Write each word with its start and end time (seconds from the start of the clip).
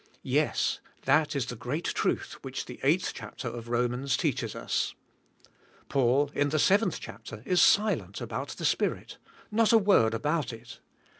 Yes, 0.23 0.79
that 1.03 1.35
is 1.35 1.45
the 1.45 1.55
g 1.55 1.69
reat 1.69 1.83
truth 1.83 2.39
which 2.41 2.65
the 2.65 2.79
eig 2.81 3.01
hth 3.01 3.11
chapter 3.13 3.47
of 3.47 3.69
Romans 3.69 4.17
teaches 4.17 4.55
us. 4.55 4.95
Paul, 5.89 6.31
in 6.33 6.49
the 6.49 6.57
seventh 6.57 6.97
chapter, 6.99 7.43
is 7.45 7.61
silent 7.61 8.19
about 8.19 8.47
the 8.47 8.65
Spirit, 8.65 9.19
not 9.51 9.71
a 9.71 9.77
word 9.77 10.13
abrut 10.15 10.53
it. 10.53 10.79